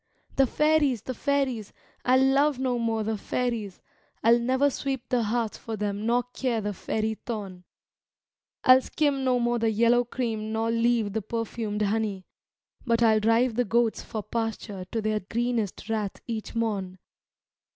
[0.35, 3.79] The fairies, the fairies, I '11 love no more the fairies,
[4.23, 7.65] I '11 never sweep the hearth for them nor care the fairy thorn;
[8.63, 12.25] I '11 skim no more the yellow cream nor leave the perfumed honey,
[12.83, 16.97] But I '11 drive the goats for pasture to their greenest rath each morn.